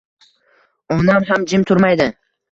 [0.95, 2.09] Onam ham jim turmaydi